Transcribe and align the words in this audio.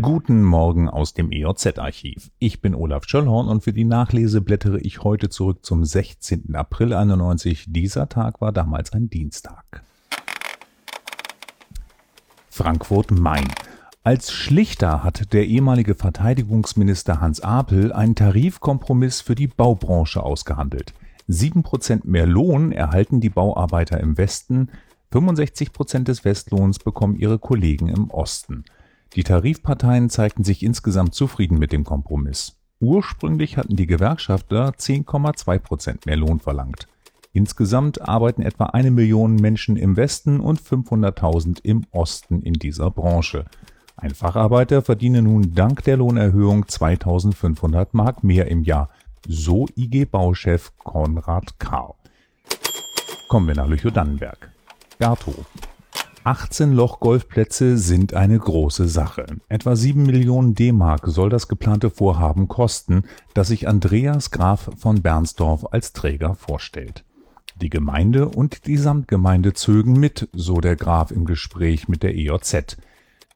Guten 0.00 0.42
Morgen 0.42 0.88
aus 0.88 1.12
dem 1.12 1.30
EOZ-Archiv. 1.30 2.30
Ich 2.38 2.62
bin 2.62 2.74
Olaf 2.74 3.04
Schöllhorn 3.06 3.46
und 3.48 3.62
für 3.62 3.74
die 3.74 3.84
Nachlese 3.84 4.40
blättere 4.40 4.80
ich 4.80 5.04
heute 5.04 5.28
zurück 5.28 5.66
zum 5.66 5.84
16. 5.84 6.54
April 6.54 6.94
91. 6.94 7.66
Dieser 7.68 8.08
Tag 8.08 8.40
war 8.40 8.52
damals 8.52 8.94
ein 8.94 9.10
Dienstag. 9.10 9.82
Frankfurt-Main. 12.48 13.46
Als 14.02 14.32
Schlichter 14.32 15.04
hat 15.04 15.34
der 15.34 15.46
ehemalige 15.46 15.94
Verteidigungsminister 15.94 17.20
Hans 17.20 17.40
Apel 17.40 17.92
einen 17.92 18.14
Tarifkompromiss 18.14 19.20
für 19.20 19.34
die 19.34 19.48
Baubranche 19.48 20.22
ausgehandelt. 20.22 20.94
Sieben 21.28 21.62
Prozent 21.62 22.06
mehr 22.06 22.26
Lohn 22.26 22.72
erhalten 22.72 23.20
die 23.20 23.30
Bauarbeiter 23.30 24.00
im 24.00 24.16
Westen, 24.16 24.70
65 25.10 25.74
Prozent 25.74 26.08
des 26.08 26.24
Westlohns 26.24 26.78
bekommen 26.78 27.16
ihre 27.16 27.38
Kollegen 27.38 27.88
im 27.88 28.10
Osten. 28.10 28.64
Die 29.14 29.24
Tarifparteien 29.24 30.08
zeigten 30.08 30.42
sich 30.42 30.62
insgesamt 30.62 31.14
zufrieden 31.14 31.58
mit 31.58 31.72
dem 31.72 31.84
Kompromiss. 31.84 32.56
Ursprünglich 32.80 33.58
hatten 33.58 33.76
die 33.76 33.86
Gewerkschafter 33.86 34.70
10,2 34.70 35.58
Prozent 35.58 36.06
mehr 36.06 36.16
Lohn 36.16 36.40
verlangt. 36.40 36.88
Insgesamt 37.34 38.00
arbeiten 38.08 38.42
etwa 38.42 38.66
eine 38.66 38.90
Million 38.90 39.36
Menschen 39.36 39.76
im 39.76 39.96
Westen 39.96 40.40
und 40.40 40.60
500.000 40.60 41.60
im 41.62 41.84
Osten 41.90 42.42
in 42.42 42.54
dieser 42.54 42.90
Branche. 42.90 43.44
Ein 43.96 44.14
Facharbeiter 44.14 44.82
verdiene 44.82 45.22
nun 45.22 45.54
dank 45.54 45.84
der 45.84 45.98
Lohnerhöhung 45.98 46.66
2500 46.66 47.94
Mark 47.94 48.24
mehr 48.24 48.48
im 48.48 48.62
Jahr, 48.62 48.88
so 49.28 49.66
IG 49.76 50.06
Bauchef 50.06 50.72
Konrad 50.78 51.58
Karl. 51.58 51.94
Kommen 53.28 53.48
wir 53.48 53.54
nach 53.54 53.68
Lüchow-Dannenberg. 53.68 54.50
Bertho. 54.98 55.34
18 56.24 56.72
Loch-Golfplätze 56.72 57.76
sind 57.76 58.14
eine 58.14 58.38
große 58.38 58.86
Sache. 58.86 59.26
Etwa 59.48 59.74
7 59.74 60.04
Millionen 60.04 60.54
D-Mark 60.54 61.08
soll 61.08 61.30
das 61.30 61.48
geplante 61.48 61.90
Vorhaben 61.90 62.46
kosten, 62.46 63.04
das 63.34 63.48
sich 63.48 63.66
Andreas 63.66 64.30
Graf 64.30 64.70
von 64.76 65.02
Bernsdorf 65.02 65.66
als 65.72 65.92
Träger 65.92 66.36
vorstellt. 66.36 67.04
Die 67.60 67.70
Gemeinde 67.70 68.28
und 68.28 68.66
die 68.66 68.76
Samtgemeinde 68.76 69.52
zögen 69.52 69.94
mit, 69.94 70.28
so 70.32 70.60
der 70.60 70.76
Graf 70.76 71.10
im 71.10 71.24
Gespräch 71.24 71.88
mit 71.88 72.04
der 72.04 72.14
EJZ. 72.14 72.76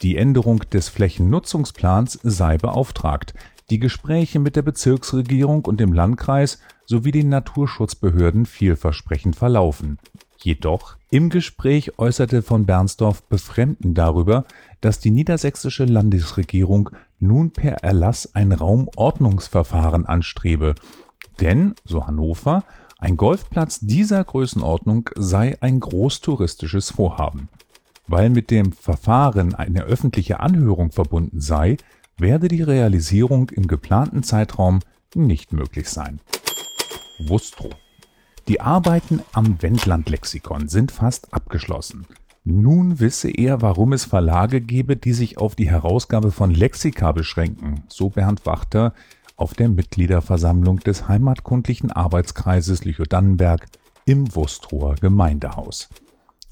Die 0.00 0.16
Änderung 0.16 0.60
des 0.72 0.88
Flächennutzungsplans 0.88 2.18
sei 2.22 2.56
beauftragt. 2.56 3.34
Die 3.68 3.78
Gespräche 3.78 4.38
mit 4.38 4.56
der 4.56 4.62
Bezirksregierung 4.62 5.66
und 5.66 5.80
dem 5.80 5.92
Landkreis 5.92 6.60
sowie 6.86 7.12
den 7.12 7.28
Naturschutzbehörden 7.28 8.46
vielversprechend 8.46 9.36
verlaufen. 9.36 9.98
Jedoch 10.42 10.96
im 11.10 11.28
Gespräch 11.28 11.98
äußerte 11.98 12.42
von 12.42 12.64
Bernsdorf 12.64 13.22
Befremden 13.24 13.94
darüber, 13.94 14.44
dass 14.80 14.98
die 14.98 15.10
niedersächsische 15.10 15.84
Landesregierung 15.84 16.90
nun 17.18 17.50
per 17.50 17.82
Erlass 17.84 18.34
ein 18.34 18.52
Raumordnungsverfahren 18.52 20.06
anstrebe. 20.06 20.74
Denn, 21.40 21.74
so 21.84 22.06
Hannover, 22.06 22.64
ein 22.98 23.16
Golfplatz 23.16 23.80
dieser 23.80 24.24
Größenordnung 24.24 25.10
sei 25.14 25.58
ein 25.60 25.80
großtouristisches 25.80 26.90
Vorhaben. 26.90 27.48
Weil 28.06 28.30
mit 28.30 28.50
dem 28.50 28.72
Verfahren 28.72 29.54
eine 29.54 29.82
öffentliche 29.82 30.40
Anhörung 30.40 30.90
verbunden 30.90 31.40
sei, 31.40 31.76
werde 32.16 32.48
die 32.48 32.62
Realisierung 32.62 33.50
im 33.50 33.66
geplanten 33.66 34.22
Zeitraum 34.22 34.80
nicht 35.14 35.52
möglich 35.52 35.88
sein. 35.88 36.20
Wustrow 37.26 37.74
die 38.50 38.60
Arbeiten 38.60 39.22
am 39.32 39.62
Wendland-Lexikon 39.62 40.66
sind 40.66 40.90
fast 40.90 41.32
abgeschlossen. 41.32 42.06
Nun 42.42 42.98
wisse 42.98 43.30
er, 43.30 43.62
warum 43.62 43.92
es 43.92 44.04
Verlage 44.04 44.60
gebe, 44.60 44.96
die 44.96 45.12
sich 45.12 45.38
auf 45.38 45.54
die 45.54 45.70
Herausgabe 45.70 46.32
von 46.32 46.50
Lexika 46.50 47.12
beschränken, 47.12 47.84
so 47.86 48.08
Bernd 48.10 48.44
Wachter 48.46 48.92
auf 49.36 49.54
der 49.54 49.68
Mitgliederversammlung 49.68 50.80
des 50.80 51.06
Heimatkundlichen 51.06 51.92
Arbeitskreises 51.92 52.84
Lüchow-Dannenberg 52.84 53.66
im 54.04 54.34
Wustrower 54.34 54.96
Gemeindehaus. 54.96 55.88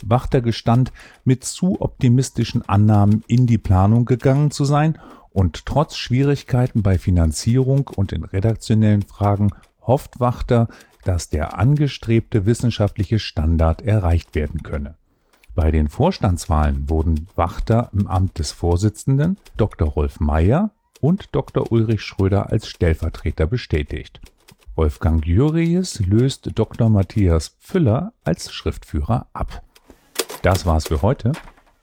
Wachter 0.05 0.41
gestand, 0.41 0.93
mit 1.25 1.43
zu 1.43 1.81
optimistischen 1.81 2.63
Annahmen 2.69 3.25
in 3.27 3.49
die 3.49 3.59
Planung 3.59 4.05
gegangen 4.05 4.53
zu 4.53 4.65
sein 4.65 5.01
und 5.31 5.67
trotz 5.67 5.97
Schwierigkeiten 5.97 6.85
bei 6.85 6.97
Finanzierung 6.97 7.89
und 7.89 8.13
in 8.13 8.23
redaktionellen 8.23 9.03
Fragen 9.03 9.51
hofft 9.83 10.21
Wachter, 10.21 10.69
dass 11.09 11.31
der 11.31 11.59
angestrebte 11.59 12.45
wissenschaftliche 12.45 13.19
Standard 13.19 13.81
erreicht 13.81 14.35
werden 14.35 14.63
könne. 14.63 14.99
Bei 15.55 15.71
den 15.71 15.89
Vorstandswahlen 15.89 16.91
wurden 16.91 17.29
Wachter 17.35 17.89
im 17.95 18.07
Amt 18.07 18.39
des 18.39 18.53
Vorsitzenden, 18.53 19.39
Dr. 19.57 19.89
Rolf 19.89 20.21
Meyer 20.21 20.71
und 21.01 21.35
Dr. 21.35 21.73
Ulrich 21.73 22.03
Schröder 22.03 22.51
als 22.51 22.69
Stellvertreter 22.69 23.47
bestätigt. 23.47 24.21
Wolfgang 24.77 25.27
Juries 25.27 25.99
löst 26.01 26.51
Dr. 26.55 26.91
Matthias 26.91 27.57
Füller 27.59 28.13
als 28.23 28.53
Schriftführer 28.53 29.29
ab. 29.33 29.63
Das 30.43 30.67
war's 30.67 30.89
für 30.89 31.01
heute. 31.01 31.33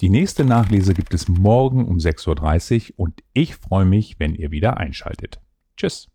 Die 0.01 0.09
nächste 0.09 0.45
Nachlese 0.45 0.93
gibt 0.93 1.15
es 1.15 1.27
morgen 1.27 1.83
um 1.87 1.97
6.30 1.97 2.91
Uhr 2.91 2.99
und 2.99 3.23
ich 3.33 3.55
freue 3.55 3.85
mich, 3.85 4.19
wenn 4.19 4.35
ihr 4.35 4.51
wieder 4.51 4.77
einschaltet. 4.77 5.41
Tschüss. 5.77 6.09